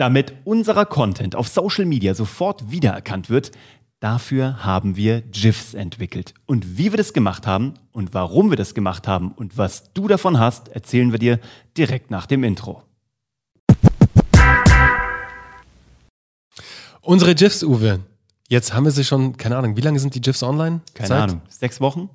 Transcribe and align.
Damit 0.00 0.32
unserer 0.44 0.86
Content 0.86 1.36
auf 1.36 1.46
Social 1.48 1.84
Media 1.84 2.14
sofort 2.14 2.70
wiedererkannt 2.70 3.28
wird, 3.28 3.50
dafür 3.98 4.64
haben 4.64 4.96
wir 4.96 5.20
GIFs 5.20 5.74
entwickelt. 5.74 6.32
Und 6.46 6.78
wie 6.78 6.90
wir 6.90 6.96
das 6.96 7.12
gemacht 7.12 7.46
haben 7.46 7.74
und 7.92 8.14
warum 8.14 8.48
wir 8.48 8.56
das 8.56 8.72
gemacht 8.72 9.06
haben 9.06 9.30
und 9.32 9.58
was 9.58 9.92
du 9.92 10.08
davon 10.08 10.38
hast, 10.38 10.68
erzählen 10.68 11.12
wir 11.12 11.18
dir 11.18 11.38
direkt 11.76 12.10
nach 12.10 12.24
dem 12.24 12.44
Intro. 12.44 12.82
Unsere 17.02 17.34
GIFs, 17.34 17.62
Uwe. 17.62 18.00
Jetzt 18.48 18.72
haben 18.72 18.84
wir 18.86 18.92
sie 18.92 19.04
schon, 19.04 19.36
keine 19.36 19.58
Ahnung, 19.58 19.76
wie 19.76 19.82
lange 19.82 19.98
sind 19.98 20.14
die 20.14 20.22
GIFs 20.22 20.42
online? 20.42 20.80
Keine 20.94 21.08
Seit 21.08 21.22
Ahnung, 21.24 21.42
sechs 21.50 21.78
Wochen? 21.82 22.08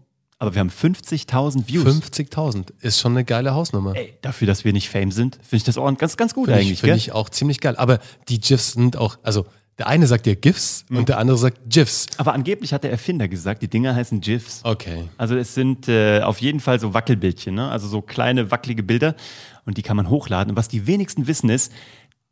Aber 0.46 0.54
wir 0.54 0.59
haben 0.59 0.70
50.000 0.70 1.68
Views. 1.68 1.86
50.000. 1.86 2.68
Ist 2.82 3.00
schon 3.00 3.14
eine 3.14 3.23
geile 3.25 3.54
Hausnummer. 3.54 3.95
Ey, 3.95 4.14
dafür, 4.21 4.45
dass 4.48 4.64
wir 4.64 4.73
nicht 4.73 4.89
Fame 4.89 5.12
sind, 5.12 5.36
finde 5.41 5.55
ich 5.57 5.64
das 5.64 5.77
auch 5.77 5.98
ganz, 5.98 6.18
ganz 6.18 6.34
gut 6.34 6.45
Finde 6.45 6.59
eigentlich. 6.59 6.73
ich, 6.73 6.80
find 6.82 6.89
gell? 6.91 6.98
ich 6.98 7.12
auch 7.14 7.30
ziemlich 7.30 7.59
geil. 7.62 7.75
Aber 7.77 8.00
die 8.30 8.39
GIFs 8.39 8.73
sind 8.73 8.95
auch, 8.98 9.18
also 9.23 9.45
der 9.77 9.88
eine 9.88 10.08
sagt 10.08 10.26
dir 10.26 10.36
GIFs 10.36 10.86
Mhm. 10.88 10.98
und 10.98 11.09
der 11.09 11.17
andere 11.17 11.38
sagt 11.38 11.58
GIFs. 11.67 12.05
Aber 12.17 12.34
angeblich 12.34 12.73
hat 12.73 12.84
der 12.84 12.91
Erfinder 12.91 13.27
gesagt, 13.27 13.62
die 13.63 13.67
Dinger 13.67 13.95
heißen 13.95 14.22
GIFs. 14.22 14.62
Okay. 14.63 15.05
Also 15.17 15.36
es 15.36 15.53
sind 15.55 15.88
äh, 15.89 16.22
auf 16.22 16.39
jeden 16.39 16.59
Fall 16.59 16.80
so 16.80 16.94
Wackelbildchen, 16.94 17.55
ne? 17.55 17.70
also 17.70 17.88
so 17.88 18.02
kleine 18.02 18.52
wackelige 18.52 18.84
Bilder 18.84 19.16
und 19.66 19.77
die 19.77 19.81
kann 19.81 19.98
man 19.98 20.09
hochladen. 20.09 20.52
Und 20.52 20.58
was 20.58 20.67
die 20.67 20.86
wenigsten 20.88 21.27
wissen 21.27 21.50
ist, 21.50 21.72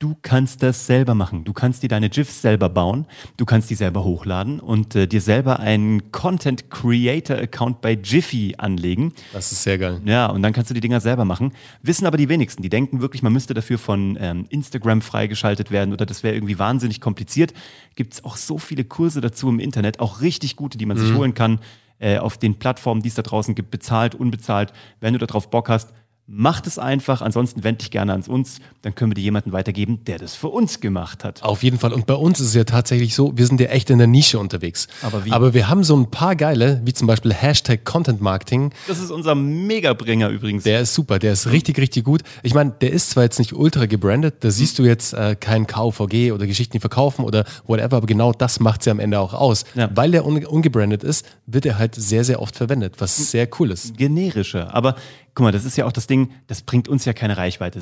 du 0.03 0.17
kannst 0.21 0.62
das 0.62 0.85
selber 0.85 1.16
machen. 1.16 1.45
Du 1.45 1.53
kannst 1.53 1.81
dir 1.81 1.88
deine 1.88 2.09
GIFs 2.09 2.41
selber 2.41 2.67
bauen, 2.67 3.05
du 3.38 3.45
kannst 3.45 3.70
die 3.70 3.75
selber 3.75 4.03
hochladen 4.03 4.59
und 4.59 4.95
äh, 4.95 5.07
dir 5.07 5.21
selber 5.21 5.62
einen 5.62 6.12
Content 6.12 6.70
Creator 6.70 7.38
Account 7.38 7.79
bei 7.79 7.93
Jiffy 7.93 8.55
anlegen. 8.57 9.13
Das 9.31 9.53
ist 9.53 9.63
sehr 9.63 9.77
geil. 9.77 10.02
Ja, 10.03 10.26
und 10.26 10.41
dann 10.41 10.52
kannst 10.52 10.70
du 10.70 10.73
die 10.73 10.81
Dinger 10.81 10.99
selber 10.99 11.23
machen. 11.23 11.53
Wissen 11.84 12.05
aber 12.05 12.17
die 12.17 12.27
wenigsten. 12.27 12.62
Die 12.62 12.70
denken 12.70 12.99
wirklich, 12.99 13.23
man 13.23 13.31
müsste 13.31 13.53
dafür 13.53 13.79
von 13.79 14.17
ähm, 14.20 14.45
Instagram 14.49 15.02
freigeschaltet 15.02 15.71
werden 15.71 15.93
oder 15.93 16.05
das 16.05 16.21
wäre 16.21 16.35
irgendwie 16.35 16.59
wahnsinnig 16.59 16.99
kompliziert. 16.99 17.54
Gibt 17.95 18.15
es 18.15 18.26
auch 18.26 18.35
so 18.35 18.57
viele 18.57 18.84
Kurse 18.84 19.21
dazu 19.21 19.48
im 19.48 19.60
Internet, 19.60 20.01
auch 20.01 20.20
richtig 20.20 20.57
gute, 20.57 20.77
die 20.77 20.85
man 20.85 20.98
sich 20.98 21.13
holen 21.13 21.34
kann, 21.34 21.60
äh, 21.99 22.17
auf 22.17 22.38
den 22.38 22.55
Plattformen, 22.55 23.01
die 23.01 23.07
es 23.07 23.15
da 23.15 23.21
draußen 23.21 23.55
gibt, 23.55 23.71
bezahlt, 23.71 24.15
unbezahlt. 24.15 24.73
Wenn 24.99 25.13
du 25.13 25.20
darauf 25.26 25.49
Bock 25.49 25.70
hast, 25.70 25.93
Macht 26.26 26.68
es 26.68 26.79
einfach, 26.79 27.21
ansonsten 27.21 27.66
wende 27.66 27.79
dich 27.79 27.91
gerne 27.91 28.13
ans 28.13 28.29
uns, 28.29 28.60
dann 28.82 28.96
können 28.96 29.12
wir 29.12 29.16
dir 29.16 29.24
jemanden 29.24 29.52
weitergeben, 29.52 30.05
der 30.05 30.20
das 30.20 30.35
für 30.35 30.48
uns 30.48 30.79
gemacht 30.79 31.26
hat. 31.26 31.43
Auf 31.43 31.63
jeden 31.63 31.77
Fall. 31.77 31.91
Und 31.91 32.05
bei 32.05 32.13
uns 32.13 32.40
ist 32.40 32.48
es 32.48 32.54
ja 32.54 32.63
tatsächlich 32.63 33.13
so, 33.13 33.34
wir 33.35 33.46
sind 33.46 33.60
ja 33.60 33.68
echt 33.68 33.90
in 33.90 33.98
der 33.98 34.07
Nische 34.07 34.40
unterwegs. 34.40 34.88
Aber 35.01 35.26
wie? 35.26 35.32
Aber 35.34 35.54
wir 35.54 35.68
haben 35.68 35.84
so 35.84 35.98
ein 35.98 36.10
paar 36.12 36.38
geile, 36.38 36.82
wie 36.85 36.94
zum 36.94 37.07
Beispiel 37.07 37.34
Hashtag 37.34 37.84
Content 37.84 38.21
Marketing. 38.21 38.71
Das 38.88 38.99
ist 38.99 39.12
unser 39.12 39.35
Megabringer 39.35 40.29
übrigens. 40.29 40.63
Der 40.63 40.79
ist 40.79 40.94
super, 40.94 41.20
der 41.20 41.34
ist 41.34 41.51
richtig, 41.51 41.77
richtig 41.77 42.05
gut. 42.05 42.21
Ich 42.41 42.54
meine, 42.54 42.71
der 42.71 42.94
ist 42.94 43.10
zwar 43.10 43.24
jetzt 43.24 43.38
nicht 43.38 43.51
ultra 43.51 43.85
gebrandet, 43.85 44.35
da 44.46 44.49
siehst 44.49 44.79
du 44.79 44.84
jetzt 44.84 45.12
äh, 45.13 45.35
kein 45.38 45.68
KVG 45.68 46.32
oder 46.32 46.48
Geschichten, 46.48 46.71
die 46.71 46.79
verkaufen 46.79 47.26
oder 47.26 47.44
whatever, 47.68 47.98
aber 47.98 48.07
genau 48.07 48.32
das 48.32 48.62
macht 48.62 48.82
sie 48.84 48.91
am 48.91 49.01
Ende 49.01 49.20
auch 49.20 49.34
aus. 49.34 49.66
Ja. 49.76 49.90
Weil 49.94 50.12
der 50.12 50.26
un 50.26 50.46
ungebrandet 50.46 51.04
ist, 51.04 51.26
wird 51.48 51.66
er 51.66 51.77
halt 51.77 51.96
sehr, 51.96 52.24
sehr 52.24 52.41
oft 52.41 52.55
verwendet, 52.55 52.96
was 52.99 53.32
sehr 53.32 53.49
cool 53.60 53.71
ist. 53.71 53.98
generischer. 53.98 54.74
Aber 54.74 54.96
guck 55.35 55.43
mal, 55.43 55.51
das 55.51 55.65
ist 55.65 55.77
ja 55.77 55.85
auch 55.85 55.91
das 55.91 56.07
Ding, 56.07 56.31
das 56.48 56.62
bringt 56.62 56.87
uns 56.87 57.05
ja 57.05 57.13
keine 57.13 57.37
Reichweite. 57.37 57.81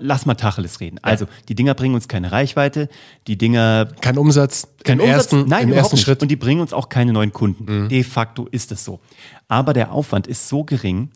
Lass 0.00 0.26
mal 0.26 0.34
Tacheles 0.34 0.80
reden. 0.80 0.98
Also, 1.02 1.26
die 1.48 1.54
Dinger 1.54 1.74
bringen 1.74 1.94
uns 1.94 2.08
keine 2.08 2.32
Reichweite, 2.32 2.88
die 3.26 3.36
Dinger 3.36 3.88
Kein 4.00 4.18
Umsatz, 4.18 4.68
kein 4.84 5.00
Umsatz, 5.00 5.32
ersten, 5.32 5.48
nein, 5.48 5.68
im 5.68 5.72
ersten 5.72 5.96
nicht. 5.96 6.04
Schritt. 6.04 6.20
Mhm. 6.20 6.24
Und 6.24 6.28
die 6.30 6.36
bringen 6.36 6.60
uns 6.60 6.72
auch 6.72 6.88
keine 6.88 7.12
neuen 7.12 7.32
Kunden. 7.32 7.88
De 7.88 8.02
facto 8.04 8.46
ist 8.50 8.72
es 8.72 8.84
so. 8.84 9.00
Aber 9.48 9.72
der 9.72 9.92
Aufwand 9.92 10.26
ist 10.26 10.48
so 10.48 10.64
gering. 10.64 11.10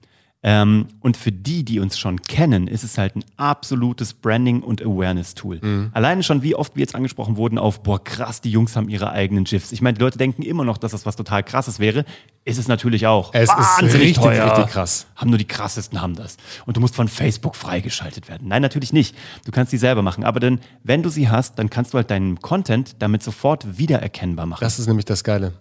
Ähm, 0.49 0.87
und 1.01 1.17
für 1.17 1.33
die, 1.33 1.65
die 1.65 1.81
uns 1.81 1.99
schon 1.99 2.23
kennen, 2.23 2.69
ist 2.69 2.85
es 2.85 2.99
halt 2.99 3.17
ein 3.17 3.25
absolutes 3.37 4.15
Branding- 4.15 4.63
und 4.63 4.81
Awareness-Tool. 4.81 5.59
Mhm. 5.61 5.91
Alleine 5.93 6.23
schon, 6.23 6.45
wie 6.45 6.55
oft 6.55 6.77
wir 6.77 6.83
jetzt 6.83 6.95
angesprochen 6.95 7.37
wurden 7.37 7.59
auf, 7.59 7.83
boah, 7.83 8.03
krass, 8.03 8.43
die 8.43 8.53
Jungs 8.53 8.77
haben 8.77 8.89
ihre 8.89 9.11
eigenen 9.11 9.43
GIFs. 9.43 9.73
Ich 9.73 9.83
meine, 9.83 9.99
die 9.99 10.05
Leute 10.05 10.19
denken 10.19 10.43
immer 10.43 10.63
noch, 10.65 10.79
dass 10.79 10.93
das 10.93 11.05
was 11.05 11.17
total 11.17 11.43
krasses 11.43 11.81
wäre. 11.81 12.05
Ist 12.45 12.59
es 12.59 12.69
natürlich 12.69 13.09
auch. 13.09 13.35
Es 13.35 13.51
ist 13.51 13.59
Wahnsinnig 13.59 13.95
richtig, 13.95 14.23
teuer. 14.23 14.47
richtig 14.47 14.73
krass. 14.73 15.09
Haben 15.17 15.31
nur 15.31 15.39
die 15.39 15.47
krassesten 15.47 16.01
haben 16.01 16.15
das. 16.15 16.37
Und 16.65 16.77
du 16.77 16.81
musst 16.81 16.95
von 16.95 17.09
Facebook 17.09 17.57
freigeschaltet 17.57 18.29
werden. 18.29 18.47
Nein, 18.47 18.63
natürlich 18.63 18.93
nicht. 18.93 19.17
Du 19.45 19.51
kannst 19.51 19.73
die 19.73 19.79
selber 19.79 20.03
machen. 20.03 20.23
Aber 20.23 20.39
dann, 20.39 20.61
wenn 20.85 21.03
du 21.03 21.09
sie 21.09 21.29
hast, 21.29 21.59
dann 21.59 21.71
kannst 21.71 21.93
du 21.93 21.99
halt 21.99 22.09
deinen 22.09 22.41
Content 22.41 22.95
damit 23.01 23.25
sofort 23.25 23.79
wiedererkennbar 23.79 24.47
machen. 24.47 24.61
Das 24.61 24.79
ist 24.79 24.87
nämlich 24.87 25.07
das 25.07 25.25
Geile. 25.25 25.55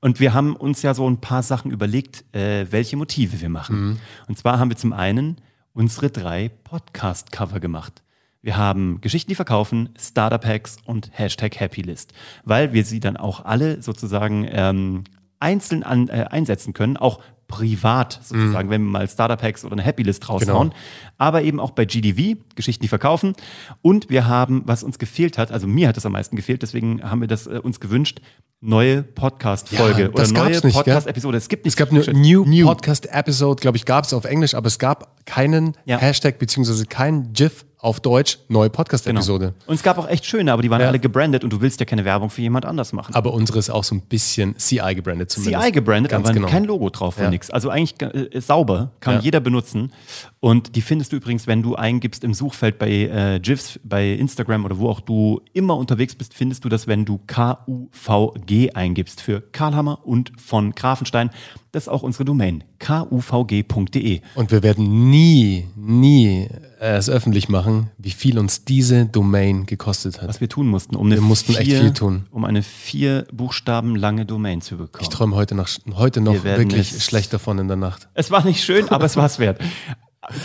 Und 0.00 0.18
wir 0.18 0.32
haben 0.32 0.56
uns 0.56 0.82
ja 0.82 0.94
so 0.94 1.08
ein 1.08 1.20
paar 1.20 1.42
Sachen 1.42 1.70
überlegt, 1.70 2.24
äh, 2.34 2.66
welche 2.70 2.96
Motive 2.96 3.40
wir 3.40 3.50
machen. 3.50 4.00
Und 4.28 4.38
zwar 4.38 4.58
haben 4.58 4.70
wir 4.70 4.76
zum 4.76 4.92
einen 4.92 5.36
unsere 5.72 6.10
drei 6.10 6.48
Podcast-Cover 6.64 7.60
gemacht. 7.60 8.02
Wir 8.42 8.56
haben 8.56 9.02
Geschichten, 9.02 9.30
die 9.30 9.34
verkaufen, 9.34 9.90
Starter-Packs 9.98 10.78
und 10.86 11.10
Hashtag 11.12 11.60
Happylist, 11.60 12.14
weil 12.44 12.72
wir 12.72 12.84
sie 12.84 12.98
dann 12.98 13.18
auch 13.18 13.44
alle 13.44 13.82
sozusagen 13.82 14.48
ähm, 14.50 15.04
einzeln 15.38 15.82
an, 15.82 16.08
äh, 16.08 16.26
einsetzen 16.30 16.72
können, 16.72 16.96
auch 16.96 17.20
privat 17.50 18.20
sozusagen, 18.22 18.70
wenn 18.70 18.82
wir 18.84 18.90
mal 18.90 19.08
Starter-Packs 19.08 19.64
oder 19.64 19.72
eine 19.72 19.84
Happylist 19.84 20.28
raushauen, 20.28 20.72
aber 21.18 21.42
eben 21.42 21.60
auch 21.60 21.72
bei 21.72 21.84
GDV, 21.84 22.38
Geschichten, 22.54 22.82
die 22.82 22.88
verkaufen. 22.88 23.34
Und 23.82 24.08
wir 24.08 24.26
haben, 24.26 24.62
was 24.64 24.82
uns 24.82 24.98
gefehlt 24.98 25.36
hat, 25.36 25.50
also 25.52 25.66
mir 25.66 25.88
hat 25.88 25.96
es 25.98 26.06
am 26.06 26.12
meisten 26.12 26.36
gefehlt, 26.36 26.62
deswegen 26.62 27.02
haben 27.02 27.20
wir 27.20 27.28
das 27.28 27.46
äh, 27.46 27.60
uns 27.62 27.80
gewünscht, 27.80 28.20
neue 28.60 29.02
Podcast-Folge 29.02 30.02
Ja, 30.02 30.08
oder 30.08 30.28
neue? 30.28 30.60
Podcast-Episode. 30.60 31.36
Es 31.38 31.48
gibt 31.48 31.66
Es 31.66 31.72
nicht 31.72 31.78
gab 31.78 31.90
eine 31.92 32.18
New, 32.18 32.64
Podcast 32.64 33.06
Episode, 33.12 33.60
glaube 33.60 33.76
ich, 33.76 33.84
gab 33.84 34.04
es 34.04 34.14
auf 34.14 34.24
Englisch, 34.24 34.54
aber 34.54 34.68
es 34.68 34.78
gab 34.78 35.24
keinen 35.26 35.74
Ja. 35.84 35.98
Hashtag 35.98 36.38
beziehungsweise 36.38 36.86
kein 36.86 37.32
GIF 37.32 37.64
auf 37.82 38.00
Deutsch 38.00 38.38
neue 38.48 38.68
Podcast 38.70 39.06
Episode. 39.06 39.54
Und 39.66 39.74
es 39.74 39.82
gab 39.82 39.96
auch 39.98 40.06
echt 40.08 40.26
schöne, 40.26 40.52
aber 40.52 40.62
die 40.62 40.70
waren 40.70 40.80
Ja. 40.82 40.88
alle 40.88 40.98
gebrandet 40.98 41.44
und 41.44 41.52
du 41.52 41.60
willst 41.60 41.80
ja 41.80 41.86
keine 41.86 42.04
Werbung 42.04 42.28
für 42.30 42.42
jemand 42.42 42.66
anders 42.66 42.92
machen. 42.92 43.14
Aber 43.14 43.32
unsere 43.32 43.58
ist 43.58 43.70
auch 43.70 43.84
so 43.84 43.94
ein 43.94 44.02
bisschen 44.02 44.54
CI 44.58 44.94
gebrandet 44.94 45.30
zumindest. 45.30 45.64
CI 45.64 45.72
gebrandet, 45.72 46.12
Ganz 46.12 46.26
aber 46.26 46.34
genau. 46.34 46.48
kein 46.48 46.64
Logo 46.64 46.90
drauf 46.90 47.16
und 47.16 47.24
Ja. 47.24 47.30
nix. 47.30 47.50
Also 47.50 47.70
eigentlich 47.70 47.94
äh, 48.02 48.40
sauber, 48.40 48.92
kann 49.00 49.14
Ja. 49.14 49.20
jeder 49.20 49.40
benutzen. 49.40 49.92
Und 50.40 50.74
die 50.76 50.80
findest 50.82 51.12
du 51.12 51.16
übrigens, 51.16 51.46
wenn 51.46 51.62
du 51.62 51.74
eingibst 51.74 52.24
im 52.24 52.32
Suchfeld 52.34 52.78
bei 52.78 52.88
äh, 52.90 53.40
GIFs, 53.40 53.78
bei 53.84 54.10
Instagram 54.12 54.64
oder 54.64 54.78
wo 54.78 54.88
auch 54.88 55.00
du 55.00 55.40
immer 55.52 55.76
unterwegs 55.76 56.14
bist, 56.14 56.34
findest 56.34 56.64
du 56.64 56.68
das, 56.68 56.86
wenn 56.86 57.04
du 57.04 57.18
KUVG 57.26 58.72
eingibst 58.74 59.20
für 59.20 59.40
Karlhammer 59.40 60.00
und 60.06 60.32
von 60.40 60.72
Grafenstein. 60.74 61.30
Das 61.72 61.84
ist 61.84 61.88
auch 61.88 62.02
unsere 62.02 62.24
Domain, 62.24 62.64
kuvg.de. 62.80 64.20
Und 64.34 64.50
wir 64.50 64.62
werden 64.62 65.08
nie, 65.10 65.66
nie 65.76 66.48
äh, 66.80 66.96
es 66.96 67.08
öffentlich 67.08 67.48
machen, 67.48 67.69
wie 67.98 68.10
viel 68.10 68.38
uns 68.38 68.64
diese 68.64 69.06
Domain 69.06 69.66
gekostet 69.66 70.20
hat. 70.20 70.28
Was 70.28 70.40
wir 70.40 70.48
tun 70.48 70.68
mussten, 70.68 70.96
um 70.96 71.06
eine, 71.06 71.16
Wir 71.16 71.22
mussten 71.22 71.52
vier, 71.52 71.60
echt 71.60 71.70
viel 71.70 71.92
tun. 71.92 72.26
Um 72.30 72.44
eine 72.44 72.62
vier 72.62 73.26
Buchstaben 73.32 73.96
lange 73.96 74.26
Domain 74.26 74.60
zu 74.60 74.76
bekommen. 74.76 75.02
Ich 75.02 75.08
träume 75.08 75.36
heute, 75.36 75.54
noch, 75.54 75.68
heute 75.94 76.20
noch 76.20 76.32
Wir 76.32 76.44
wirklich 76.44 77.02
schlecht 77.02 77.32
davon 77.32 77.58
in 77.58 77.68
der 77.68 77.76
Nacht. 77.76 78.08
Es 78.14 78.30
war 78.30 78.44
nicht 78.44 78.62
schön, 78.62 78.88
aber 78.88 79.04
es 79.04 79.16
war 79.16 79.26
es 79.26 79.38
wert. 79.38 79.60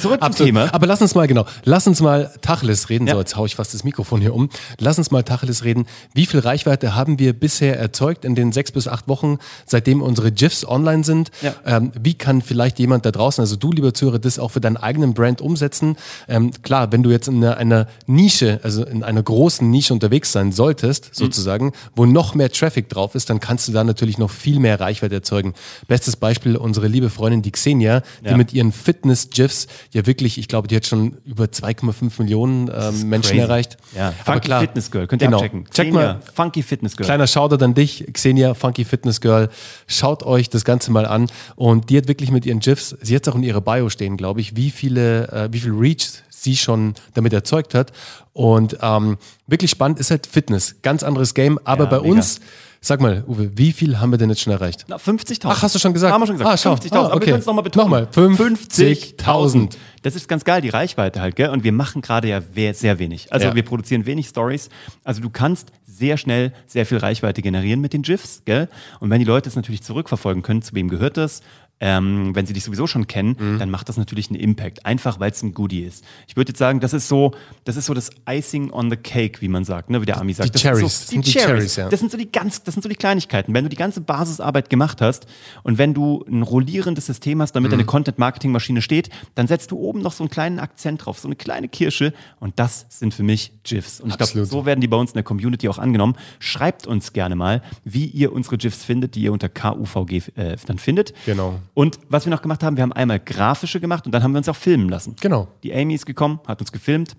Zurück 0.02 0.20
zum 0.20 0.24
Absolut. 0.28 0.48
Thema. 0.48 0.74
Aber 0.74 0.88
lass 0.88 1.02
uns 1.02 1.16
mal, 1.16 1.28
genau, 1.28 1.46
lass 1.64 1.88
uns 1.88 2.02
mal 2.02 2.32
Tacheles 2.42 2.90
reden. 2.90 3.08
Ja. 3.08 3.14
So, 3.14 3.20
jetzt 3.20 3.36
hau 3.36 3.46
ich 3.46 3.56
fast 3.56 3.74
das 3.74 3.84
Mikrofon 3.84 4.22
hier 4.22 4.34
um. 4.34 4.50
Lass 4.80 4.98
uns 4.98 5.12
mal 5.12 5.24
Tacheles 5.24 5.64
reden. 5.64 5.86
Wie 6.14 6.26
viel 6.26 6.40
Reichweite 6.40 6.96
haben 6.96 7.20
wir 7.20 7.34
bisher 7.34 7.78
erzeugt 7.80 8.26
in 8.26 8.36
den 8.36 8.52
sechs 8.52 8.72
bis 8.72 8.88
acht 8.88 9.08
Wochen, 9.08 9.38
seitdem 9.66 10.02
unsere 10.02 10.32
GIFs 10.32 10.68
online 10.68 11.04
sind? 11.04 11.32
Ja. 11.42 11.54
Ähm, 11.66 11.92
wie 12.02 12.14
kann 12.14 12.42
vielleicht 12.42 12.80
jemand 12.80 13.06
da 13.06 13.12
draußen, 13.12 13.42
also 13.42 13.56
du, 13.56 13.72
lieber 13.72 13.94
Zuhörer, 13.94 14.20
das 14.20 14.40
auch 14.40 14.52
für 14.52 14.62
deinen 14.62 14.78
eigenen 14.78 15.14
Brand 15.14 15.42
umsetzen? 15.42 15.96
Ähm, 16.28 16.52
klar, 16.62 16.92
wenn 16.92 17.04
du 17.04 17.12
jetzt 17.12 17.28
in 17.28 17.38
einer, 17.44 17.58
einer 17.58 17.88
Nische, 18.08 18.60
also 18.64 18.84
in 18.86 19.04
einer 19.04 19.24
großen 19.24 19.70
Nische 19.70 19.94
unterwegs 19.94 20.32
sein 20.32 20.52
solltest, 20.52 21.06
Mhm. 21.06 21.10
sozusagen, 21.14 21.74
wo 21.96 22.06
noch 22.06 22.36
mehr 22.36 22.52
Traffic 22.52 22.90
drauf 22.90 23.16
ist, 23.16 23.30
dann 23.30 23.40
kannst 23.40 23.68
du 23.68 23.72
da 23.72 23.84
natürlich 23.84 24.18
noch 24.18 24.30
viel 24.32 24.60
mehr 24.60 24.80
Reichweite 24.80 25.16
erzeugen. 25.16 25.54
Bestes 25.88 26.16
Beispiel, 26.16 26.56
unsere 26.58 26.88
liebe 26.88 27.10
Freundin, 27.10 27.42
die 27.42 27.52
Xenia, 27.52 28.02
die 28.22 28.30
Ja. 28.30 28.38
mit 28.38 28.54
ihren 28.54 28.72
Fitness-GIFs 28.72 29.68
ja 29.92 30.06
wirklich, 30.06 30.38
ich 30.38 30.48
glaube, 30.48 30.68
die 30.68 30.76
hat 30.76 30.86
schon 30.86 31.18
über 31.26 31.46
2,5 31.46 32.12
Millionen 32.20 32.70
ähm, 32.74 33.10
Menschen 33.10 33.32
Crazy. 33.32 33.40
erreicht. 33.42 33.78
Ja, 33.96 34.08
Aber 34.08 34.34
Funky 34.34 34.40
klar, 34.48 34.62
Fitness 34.62 34.92
Girl, 34.92 35.08
könnt 35.08 35.22
ihr 35.22 35.28
genau. 35.28 35.38
abchecken. 35.38 35.66
Check 35.72 35.92
mal, 35.94 36.20
Funky 36.34 36.64
Fitness 36.64 36.96
Girl. 36.98 37.06
Kleiner 37.06 37.28
Shoutout 37.28 37.64
an 37.64 37.74
dich, 37.74 38.06
Xenia, 38.14 38.54
Funky 38.54 38.86
Fitness 38.86 39.22
Girl. 39.22 39.50
Schaut 39.88 40.24
euch 40.24 40.50
das 40.50 40.66
Ganze 40.66 40.92
mal 40.92 41.06
an. 41.06 41.28
Und 41.56 41.90
die 41.90 41.98
hat 41.98 42.08
wirklich 42.08 42.32
mit 42.32 42.46
ihren 42.46 42.60
GIFs, 42.60 42.96
sie 43.02 43.16
hat 43.16 43.28
auch 43.28 43.36
in 43.36 43.44
ihrer 43.44 43.62
Bio 43.62 43.90
stehen, 43.90 44.18
glaube 44.18 44.42
ich, 44.42 44.56
wie 44.56 44.72
viele, 44.72 45.28
äh, 45.32 45.50
wie 45.52 45.60
viel 45.60 45.74
Reach 45.74 46.08
sie 46.30 46.56
schon 46.56 46.94
damit 47.14 47.34
erzeugt 47.34 47.74
hat. 47.74 47.92
Und 48.34 48.78
ähm, 48.82 49.18
wirklich 49.48 49.72
spannend 49.72 50.00
ist 50.00 50.12
halt 50.12 50.28
Fitness. 50.28 50.76
Ganz 50.82 51.02
anderes 51.04 51.34
Game. 51.34 51.60
Aber 51.64 51.86
Ja, 51.86 51.90
bei 51.90 52.00
mega. 52.02 52.12
uns, 52.12 52.40
sag 52.88 53.02
mal, 53.02 53.24
Uwe, 53.28 53.52
wie 53.58 53.72
viel 53.72 54.00
haben 54.00 54.12
wir 54.12 54.18
denn 54.18 54.30
jetzt 54.30 54.42
schon 54.42 54.54
erreicht? 54.54 54.86
Na, 54.88 54.98
50.000. 54.98 55.40
Ach, 55.46 55.62
hast 55.64 55.74
du 55.76 55.80
schon 55.80 55.94
gesagt? 55.94 56.14
Haben 56.14 56.22
wir 56.22 56.28
schon 56.28 56.38
gesagt. 56.38 56.54
Ah, 56.54 56.58
schau. 56.58 56.74
50.000. 56.76 56.94
Ah, 56.94 57.00
Aber 57.00 57.10
wir 57.10 57.16
okay. 57.16 57.26
können 57.26 57.40
es 57.40 57.46
nochmal 57.46 57.64
betonen. 57.64 57.86
Nochmal, 57.90 58.08
50.000. 58.12 59.76
Das 60.04 60.16
ist 60.16 60.28
ganz 60.28 60.44
geil, 60.46 60.62
die 60.62 60.70
Reichweite 60.70 61.20
halt, 61.20 61.36
gell? 61.36 61.50
Und 61.50 61.64
wir 61.64 61.72
machen 61.72 62.02
gerade 62.02 62.28
ja 62.28 62.42
sehr 62.74 63.00
wenig. 63.00 63.34
Also 63.34 63.48
Ja. 63.48 63.56
wir 63.56 63.64
produzieren 63.64 64.06
wenig 64.06 64.28
Stories. 64.28 64.70
Also 65.04 65.22
du 65.22 65.30
kannst 65.32 65.72
sehr 65.84 66.18
schnell 66.18 66.54
sehr 66.68 66.86
viel 66.86 66.98
Reichweite 67.00 67.42
generieren 67.42 67.82
mit 67.82 67.94
den 67.94 68.04
GIFs, 68.04 68.44
gell? 68.46 68.70
Und 69.00 69.10
wenn 69.10 69.20
die 69.20 69.26
Leute 69.26 69.50
es 69.50 69.56
natürlich 69.56 69.82
zurückverfolgen 69.82 70.44
können, 70.44 70.62
zu 70.62 70.76
wem 70.76 70.90
gehört 70.90 71.18
das, 71.18 71.42
ähm, 71.80 72.34
wenn 72.36 72.46
sie 72.46 72.54
dich 72.54 72.64
sowieso 72.64 72.88
schon 72.88 73.06
kennen, 73.08 73.36
Mhm. 73.38 73.60
dann 73.60 73.70
macht 73.70 73.90
das 73.90 73.98
natürlich 73.98 74.30
einen 74.30 74.40
Impact. 74.40 74.86
Einfach, 74.86 75.20
weil 75.20 75.32
es 75.32 75.44
ein 75.44 75.54
Goodie 75.54 75.82
ist. 75.82 76.04
Ich 76.28 76.36
würde 76.38 76.52
jetzt 76.52 76.60
sagen, 76.60 76.80
das 76.80 76.94
ist 76.94 77.08
so, 77.08 77.32
das 77.66 77.76
ist 77.76 77.86
so 77.88 77.94
das 77.94 78.10
Icing 78.30 78.72
on 78.72 78.90
the 78.90 78.96
cake, 78.96 79.42
wie 79.42 79.48
man 79.50 79.66
sagt, 79.66 79.90
ne, 79.90 80.02
wie 80.02 80.06
der 80.06 80.20
Ami 80.20 80.34
sagt. 80.34 80.50
Die 80.50 80.54
das 80.54 80.62
Cherries. 80.62 80.80
Sind 80.80 80.86
Das 80.86 81.06
so, 81.08 81.12
sind 81.12 81.26
die 81.28 81.32
die 81.32 81.38
Cherries. 81.38 81.48
Cherries, 81.58 81.76
ja. 81.76 81.90
Das 81.90 82.00
sind 82.00 82.12
so 82.12 82.18
die 82.18 82.32
ganz, 82.32 82.64
das 82.64 82.74
sind 82.76 82.82
so 82.84 82.88
die 82.90 82.96
Kleinigkeiten. 82.96 83.54
Wenn 83.54 83.64
du 83.66 83.70
die 83.70 83.76
ganze 83.76 84.00
Basisarbeit 84.02 84.70
gemacht 84.70 85.02
hast 85.02 85.28
und 85.64 85.78
wenn 85.78 85.94
du 85.94 86.24
ein 86.30 86.42
rollierendes 86.44 87.06
System 87.06 87.42
hast, 87.42 87.54
Mhm. 87.54 87.60
damit 87.60 87.72
deine 87.74 87.86
Content-Marketing-Maschine 87.86 88.82
steht, 88.82 89.10
dann 89.36 89.48
setzt 89.48 89.72
du 89.72 89.78
oben 89.78 90.02
noch 90.02 90.14
so 90.14 90.24
einen 90.24 90.30
kleinen 90.30 90.60
Akzent 90.60 91.06
drauf, 91.06 91.20
so 91.20 91.28
eine 91.28 91.36
kleine 91.36 91.68
Kirsche 91.68 92.14
und 92.40 92.58
das 92.60 92.86
sind 92.90 93.14
für 93.14 93.24
mich 93.24 93.52
GIFs. 93.64 94.00
Und 94.00 94.10
ich 94.12 94.18
glaube, 94.18 94.30
Absolut. 94.30 94.48
so 94.50 94.66
werden 94.66 94.80
die 94.82 94.88
bei 94.88 94.98
uns 94.98 95.12
in 95.12 95.16
der 95.16 95.24
Community 95.24 95.68
auch 95.70 95.78
angenommen. 95.78 96.16
Schreibt 96.40 96.88
uns 96.88 97.12
gerne 97.14 97.36
mal, 97.36 97.62
wie 97.84 98.06
ihr 98.06 98.32
unsere 98.32 98.58
GIFs 98.58 98.84
findet, 98.84 99.16
die 99.16 99.22
ihr 99.24 99.34
unter 99.34 99.50
KUVG 99.50 100.22
äh, 100.36 100.56
dann 100.66 100.78
findet. 100.78 101.14
Genau. 101.26 101.60
Und 101.76 102.00
was 102.08 102.26
wir 102.26 102.32
noch 102.32 102.42
gemacht 102.42 102.64
haben, 102.64 102.78
wir 102.78 102.84
haben 102.84 102.94
einmal 102.94 103.20
grafische 103.20 103.82
gemacht 103.82 104.06
und 104.06 104.14
dann 104.14 104.24
haben 104.24 104.32
wir 104.32 104.38
uns 104.38 104.48
auch 104.48 104.56
filmen 104.56 104.88
lassen. 104.88 105.18
Genau. 105.20 105.50
Die 105.62 105.74
Amy 105.74 105.94
ist 105.94 106.06
gekommen, 106.06 106.40
hat 106.48 106.62
uns 106.62 106.72
gefilmt 106.72 107.18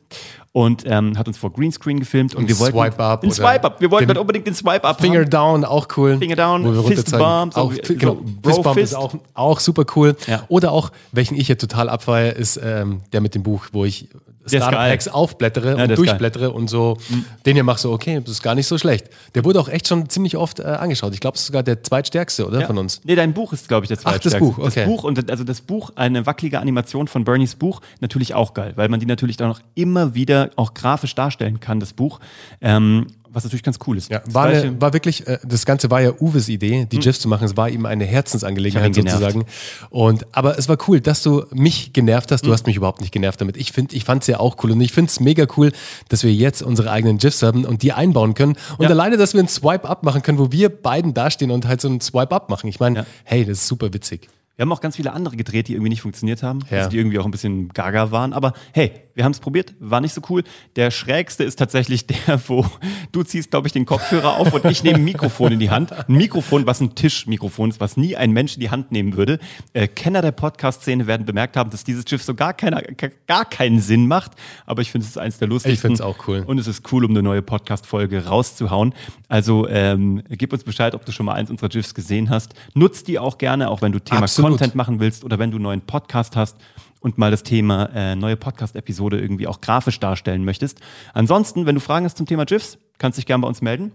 und 0.53 0.83
ähm, 0.87 1.19
hat 1.19 1.29
uns 1.29 1.37
vor 1.37 1.53
Greenscreen 1.53 2.01
gefilmt 2.01 2.35
und, 2.35 2.45
Und 2.45 2.49
wir 2.49 2.59
wollten 2.59 2.79
Swipe 2.79 3.05
Up 3.05 3.21
den 3.21 3.31
Swipe 3.33 3.65
Up. 3.65 3.81
Wir 3.83 3.91
wollten 3.91 4.09
dann 4.09 4.17
unbedingt 4.17 4.47
den 4.47 4.55
Swipe 4.55 4.83
Up 4.83 4.99
Finger 4.99 5.21
haben. 5.21 5.31
Down, 5.31 5.65
auch 5.67 5.89
cool. 5.99 6.17
Finger 6.17 6.37
down, 6.37 6.87
Fist. 6.87 7.11
Bump, 7.11 7.55
auch, 7.55 7.75
genau, 7.87 8.15
Bro 8.15 8.51
Fist 8.51 8.63
Bump 8.63 8.79
ist 8.79 8.95
auch, 8.95 9.15
auch 9.35 9.61
super 9.61 9.85
cool. 9.95 10.17
Ja. 10.27 10.45
Oder 10.49 10.73
auch, 10.73 10.91
welchen 11.13 11.37
ich 11.37 11.49
hier 11.49 11.59
total 11.59 11.91
abfeiere, 11.91 12.33
ist 12.33 12.59
ähm, 12.63 13.03
der 13.13 13.21
mit 13.21 13.35
dem 13.35 13.43
Buch, 13.43 13.67
wo 13.73 13.85
ich 13.85 14.09
ist 14.47 14.57
Startup 14.57 14.79
geil. 14.79 14.93
Hacks 14.93 15.09
aufblättere 15.09 15.77
der 15.77 15.89
und 15.89 15.99
durchblättere 15.99 16.51
und 16.53 16.69
so 16.69 16.97
den 17.45 17.55
hier 17.55 17.65
mache 17.65 17.81
so, 17.81 17.93
okay, 17.93 18.21
das 18.21 18.31
ist 18.31 18.43
gar 18.43 18.55
nicht 18.55 18.67
so 18.67 18.79
schlecht. 18.79 19.09
Der 19.35 19.45
wurde 19.45 19.61
auch 19.61 19.69
echt 19.69 19.89
schon 19.89 20.09
ziemlich 20.09 20.37
oft 20.37 20.61
äh, 20.61 20.65
angeschaut. 20.65 21.15
Ich 21.15 21.21
glaube, 21.21 21.35
es 21.35 21.43
ist 21.43 21.47
sogar 21.49 21.63
der 21.63 21.83
zweitstärkste, 21.83 22.47
oder? 22.47 22.61
Ja. 22.61 22.67
Von 22.67 22.79
uns. 22.79 23.01
Nee, 23.05 23.15
dein 23.15 23.33
Buch 23.33 23.53
ist, 23.53 23.69
glaube 23.69 23.85
ich, 23.85 23.89
der 23.89 23.99
Ach, 23.99 24.13
zweite. 24.13 24.31
das 24.31 24.39
Buch, 24.39 24.59
okay. 24.59 24.81
Das 24.81 24.87
Buch 24.87 25.05
und 25.05 25.31
also 25.31 25.45
das 25.45 25.61
Buch, 25.61 25.91
eine 25.97 26.27
wackelige 26.27 26.61
Animation 26.61 27.09
von 27.09 27.25
Bernies 27.25 27.55
Buch, 27.55 27.81
natürlich 28.01 28.35
auch 28.35 28.55
geil, 28.55 28.73
weil 28.77 28.89
man 28.89 29.01
die 29.01 29.07
natürlich 29.07 29.37
dann 29.37 29.51
auch 29.51 29.61
immer 29.75 30.15
wieder 30.15 30.51
auch 30.57 30.75
grafisch 30.75 31.15
darstellen 31.15 31.61
kann, 31.61 31.81
das 31.81 31.93
Buch. 31.93 32.21
Ähm, 32.61 33.07
was 33.37 33.45
natürlich 33.45 33.63
ganz 33.63 33.79
cool 33.87 33.99
ist. 33.99 34.11
Ja, 34.11 34.23
war, 34.27 34.47
eine, 34.47 34.81
war 34.81 34.93
wirklich, 34.95 35.27
äh, 35.27 35.39
das 35.47 35.67
Ganze 35.67 35.91
war 35.91 36.01
ja 36.01 36.13
Uwes 36.19 36.49
Idee, 36.49 36.87
die 36.91 36.99
GIFs 36.99 37.21
zu 37.21 37.29
machen. 37.29 37.45
Es 37.45 37.57
war 37.57 37.69
ihm 37.69 37.85
eine 37.85 38.05
Herzensangelegenheit 38.05 38.95
sozusagen. 38.95 39.45
Und, 39.91 40.27
aber 40.33 40.59
es 40.59 40.69
war 40.69 40.79
cool, 40.89 41.01
dass 41.01 41.23
du 41.23 41.45
mich 41.53 41.93
genervt 41.93 42.33
hast. 42.33 42.47
Du 42.47 42.53
hast 42.53 42.67
mich 42.67 42.77
überhaupt 42.77 43.01
nicht 43.03 43.13
genervt 43.13 43.41
damit. 43.41 43.57
Ich, 43.59 43.73
find, 43.73 43.93
ich 43.93 44.05
fand 44.05 44.23
es 44.23 44.27
ja 44.27 44.41
auch 44.41 44.57
cool 44.65 44.73
und 44.73 44.81
ich 44.81 44.93
finde 44.93 45.11
es 45.11 45.21
mega 45.21 45.47
cool, 45.57 45.73
dass 46.09 46.25
wir 46.25 46.33
jetzt 46.33 46.63
unsere 46.63 46.91
eigenen 46.91 47.19
GIFs 47.19 47.43
haben 47.43 47.65
und 47.67 47.83
die 47.83 47.93
einbauen 47.93 48.35
können. 48.35 48.57
Und 48.79 48.85
Ja. 48.85 48.91
alleine, 48.91 49.17
dass 49.19 49.35
wir 49.35 49.41
einen 49.41 49.49
Swipe-Up 49.49 50.03
machen 50.03 50.23
können, 50.23 50.39
wo 50.39 50.51
wir 50.51 50.71
beiden 50.71 51.13
dastehen 51.13 51.51
und 51.51 51.67
halt 51.69 51.81
so 51.83 51.89
einen 51.89 52.01
Swipe-Up 52.01 52.49
machen. 52.49 52.69
Ich 52.69 52.81
meine, 52.81 53.01
Ja. 53.01 53.07
hey, 53.25 53.45
das 53.45 53.59
ist 53.59 53.67
super 53.69 53.93
witzig. 53.93 54.29
Wir 54.57 54.63
haben 54.63 54.73
auch 54.73 54.81
ganz 54.81 54.97
viele 54.97 55.13
andere 55.13 55.37
gedreht, 55.37 55.69
die 55.69 55.75
irgendwie 55.75 55.91
nicht 55.91 56.01
funktioniert 56.01 56.43
haben, 56.43 56.61
Ja. 56.71 56.79
also 56.79 56.91
die 56.91 56.97
irgendwie 56.97 57.19
auch 57.19 57.27
ein 57.27 57.31
bisschen 57.31 57.69
gaga 57.69 58.11
waren. 58.11 58.33
Aber 58.33 58.55
hey, 58.73 58.93
wir 59.17 59.25
haben 59.25 59.33
es 59.33 59.41
probiert, 59.41 59.75
war 59.81 60.03
nicht 60.03 60.13
so 60.13 60.21
cool. 60.29 60.45
Der 60.77 60.91
schrägste 60.91 61.43
ist 61.43 61.57
tatsächlich 61.57 62.07
der, 62.27 62.39
wo 62.49 62.67
du 63.13 63.23
ziehst, 63.23 63.51
glaube 63.51 63.67
ich, 63.67 63.73
den 63.73 63.87
Kopfhörer 63.87 64.37
auf 64.37 64.53
und 64.53 64.67
ich 64.67 64.85
nehme 64.85 64.97
ein 64.97 65.05
Mikrofon 65.05 65.53
in 65.53 65.59
die 65.59 65.71
Hand. 65.71 65.91
Ein 65.91 66.17
Mikrofon, 66.17 66.67
was 66.67 66.81
ein 66.81 66.95
Tischmikrofon 66.95 67.71
ist, 67.71 67.81
was 67.81 67.97
nie 67.97 68.15
ein 68.15 68.33
Mensch 68.33 68.55
in 68.55 68.61
die 68.61 68.69
Hand 68.69 68.93
nehmen 68.93 69.17
würde. 69.17 69.39
Äh, 69.73 69.89
Kenner 69.89 70.21
der 70.21 70.33
Podcast-Szene 70.33 71.07
werden 71.07 71.25
bemerkt 71.25 71.57
haben, 71.57 71.71
dass 71.71 71.83
dieses 71.83 72.05
GIF 72.05 72.23
so 72.23 72.35
gar, 72.35 72.53
keiner, 72.53 72.83
gar 73.27 73.47
keinen 73.47 73.81
Sinn 73.81 74.07
macht. 74.07 74.33
Aber 74.67 74.83
ich 74.83 74.93
finde, 74.93 75.07
es 75.07 75.13
ist 75.13 75.19
eins 75.19 75.39
der 75.39 75.49
lustigsten. 75.49 75.73
Ich 75.73 75.81
find's 75.81 76.03
auch 76.03 76.29
cool. 76.29 76.45
Und 76.47 76.59
es 76.59 76.67
ist 76.67 76.93
cool, 76.93 77.07
um 77.07 77.13
eine 77.13 77.23
neue 77.23 77.41
Podcast-Folge 77.41 78.27
rauszuhauen. 78.27 78.95
Also 79.29 79.67
ähm, 79.67 80.23
gib 80.29 80.53
uns 80.53 80.63
Bescheid, 80.63 80.95
ob 80.95 81.07
du 81.07 81.13
schon 81.13 81.25
mal 81.25 81.35
eins 81.35 81.49
unserer 81.49 81.71
GIFs 81.71 81.95
gesehen 81.95 82.29
hast. 82.29 82.55
Nutz 82.75 83.03
die 83.03 83.19
auch 83.19 83.39
gerne, 83.39 83.71
auch 83.71 83.81
wenn 83.81 83.93
du 83.93 83.99
Thema 83.99 84.25
Absolut. 84.25 84.51
Content 84.51 84.75
machen 84.75 85.01
willst 85.01 85.25
oder 85.25 85.39
wenn 85.39 85.51
du 85.51 85.57
einen 85.57 85.65
neuen 85.65 85.81
Podcast 85.81 86.37
hast 86.37 86.59
und 87.07 87.19
mal 87.19 87.31
das 87.31 87.45
Thema 87.45 87.89
äh, 87.95 88.17
neue 88.17 88.37
Podcast-Episode 88.37 89.21
irgendwie 89.21 89.47
auch 89.47 89.61
grafisch 89.61 90.01
darstellen 90.01 90.45
möchtest. 90.45 90.81
Ansonsten, 91.15 91.65
wenn 91.65 91.77
du 91.77 91.81
Fragen 91.81 92.05
hast 92.05 92.17
zum 92.17 92.27
Thema 92.27 92.45
GIFs, 92.47 92.79
kannst 92.99 93.17
dich 93.17 93.27
gerne 93.27 93.43
bei 93.43 93.49
uns 93.49 93.63
melden. 93.63 93.93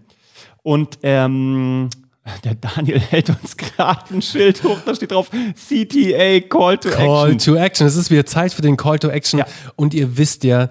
Und 0.62 0.98
ähm, 1.02 1.90
der 2.42 2.54
Daniel 2.54 2.98
hält 3.10 3.28
uns 3.28 3.58
gerade 3.58 4.14
ein 4.14 4.22
Schild 4.22 4.64
hoch, 4.64 4.78
da 4.86 4.94
steht 4.94 5.12
drauf 5.12 5.28
CTA 5.28 6.40
Call 6.40 6.78
to 6.78 6.88
Call 6.88 7.32
Action. 7.32 7.54
to 7.54 7.60
Action. 7.60 7.86
Es 7.86 7.96
ist 7.96 8.10
wieder 8.10 8.24
Zeit 8.24 8.54
für 8.54 8.62
den 8.62 8.78
Call 8.78 8.98
to 8.98 9.10
Action. 9.10 9.40
Ja. 9.40 9.46
Und 9.76 9.92
ihr 9.92 10.16
wisst 10.16 10.42
ja, 10.42 10.70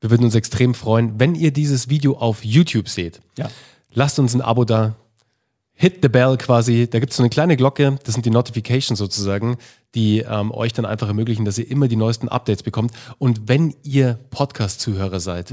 wir 0.00 0.10
würden 0.10 0.22
uns 0.22 0.36
extrem 0.36 0.74
freuen, 0.74 1.18
wenn 1.18 1.34
ihr 1.34 1.50
dieses 1.50 1.88
Video 1.88 2.16
auf 2.16 2.44
YouTube 2.44 2.88
seht. 2.88 3.20
Ja. 3.36 3.50
Lasst 3.92 4.20
uns 4.20 4.32
ein 4.32 4.42
Abo 4.42 4.64
da. 4.64 4.94
Hit 5.74 5.98
the 6.02 6.08
bell 6.08 6.36
quasi. 6.36 6.88
Da 6.88 7.00
gibt 7.00 7.10
es 7.10 7.16
so 7.16 7.22
eine 7.22 7.30
kleine 7.30 7.56
Glocke. 7.56 7.98
Das 8.04 8.14
sind 8.14 8.24
die 8.24 8.30
Notifications 8.30 8.98
sozusagen, 8.98 9.56
die 9.94 10.20
ähm, 10.20 10.52
euch 10.52 10.72
dann 10.72 10.84
einfach 10.84 11.08
ermöglichen, 11.08 11.44
dass 11.44 11.58
ihr 11.58 11.68
immer 11.68 11.88
die 11.88 11.96
neuesten 11.96 12.28
Updates 12.28 12.62
bekommt. 12.62 12.92
Und 13.18 13.48
wenn 13.48 13.74
ihr 13.82 14.18
Podcast-Zuhörer 14.30 15.20
seid, 15.20 15.50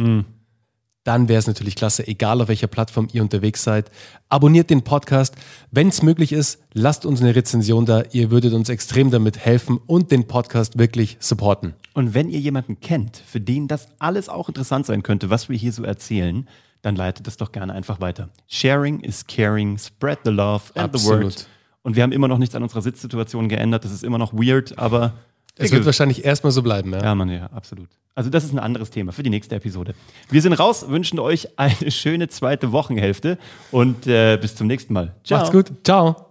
dann 1.03 1.27
wäre 1.27 1.39
es 1.39 1.47
natürlich 1.47 1.75
klasse, 1.75 2.07
egal 2.07 2.41
auf 2.41 2.47
welcher 2.47 2.67
Plattform 2.67 3.07
ihr 3.11 3.23
unterwegs 3.23 3.63
seid. 3.63 3.89
Abonniert 4.29 4.69
den 4.69 4.83
Podcast. 4.83 5.35
Wenn 5.71 5.87
es 5.87 6.03
möglich 6.03 6.31
ist, 6.31 6.59
lasst 6.73 7.05
uns 7.05 7.21
eine 7.21 7.35
Rezension 7.35 7.87
da. 7.87 8.03
Ihr 8.11 8.29
würdet 8.29 8.53
uns 8.53 8.69
extrem 8.69 9.09
damit 9.09 9.39
helfen 9.39 9.79
und 9.87 10.11
den 10.11 10.27
Podcast 10.27 10.77
wirklich 10.77 11.17
supporten. 11.19 11.73
Und 11.93 12.13
wenn 12.13 12.29
ihr 12.29 12.39
jemanden 12.39 12.79
kennt, 12.79 13.17
für 13.17 13.41
den 13.41 13.67
das 13.67 13.87
alles 13.97 14.29
auch 14.29 14.47
interessant 14.47 14.85
sein 14.85 15.01
könnte, 15.01 15.31
was 15.31 15.49
wir 15.49 15.57
hier 15.57 15.73
so 15.73 15.83
erzählen, 15.83 16.47
dann 16.81 16.95
leitet 16.95 17.27
das 17.27 17.37
doch 17.37 17.51
gerne 17.51 17.73
einfach 17.73 18.01
weiter. 18.01 18.29
Sharing 18.47 18.99
is 19.01 19.25
caring, 19.25 19.77
spread 19.77 20.19
the 20.25 20.31
love 20.31 20.63
and 20.75 20.91
the 20.93 20.97
Absolut. 20.97 21.23
word. 21.23 21.47
Und 21.83 21.95
wir 21.95 22.03
haben 22.03 22.11
immer 22.11 22.27
noch 22.27 22.37
nichts 22.37 22.55
an 22.55 22.63
unserer 22.63 22.81
Sitzsituation 22.81 23.49
geändert. 23.49 23.85
Das 23.85 23.91
ist 23.91 24.03
immer 24.03 24.17
noch 24.17 24.33
weird, 24.33 24.77
aber 24.77 25.13
Es 25.57 25.71
wird 25.71 25.85
wahrscheinlich 25.85 26.23
erstmal 26.25 26.51
so 26.51 26.61
bleiben. 26.61 26.93
Ja? 26.93 27.03
ja, 27.03 27.15
Mann, 27.15 27.29
ja, 27.29 27.47
absolut. 27.47 27.89
Also 28.13 28.29
das 28.29 28.43
ist 28.43 28.51
ein 28.51 28.59
anderes 28.59 28.89
Thema 28.89 29.13
für 29.13 29.23
die 29.23 29.29
nächste 29.29 29.55
Episode. 29.55 29.95
Wir 30.29 30.41
sind 30.41 30.53
raus, 30.53 30.89
wünschen 30.89 31.19
euch 31.19 31.47
eine 31.57 31.91
schöne 31.91 32.27
zweite 32.27 32.71
Wochenhälfte 32.71 33.37
und 33.71 34.05
äh, 34.05 34.37
bis 34.37 34.55
zum 34.55 34.67
nächsten 34.67 34.93
Mal. 34.93 35.15
Ciao. 35.23 35.39
Macht's 35.39 35.51
gut. 35.51 35.71
Ciao. 35.83 36.30